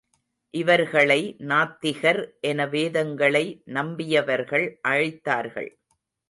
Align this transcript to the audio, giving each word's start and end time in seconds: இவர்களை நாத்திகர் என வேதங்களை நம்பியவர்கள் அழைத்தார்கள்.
இவர்களை 0.53 1.35
நாத்திகர் 1.39 2.21
என 2.39 2.65
வேதங்களை 2.67 3.61
நம்பியவர்கள் 3.65 4.67
அழைத்தார்கள். 4.87 5.69